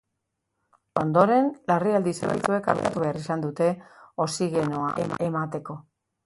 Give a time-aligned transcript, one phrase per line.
[1.01, 3.69] Ondoren, larrialdi zerbitzuek artatu behar izan dute,
[4.27, 4.89] oxigenoa
[5.29, 5.79] emateko.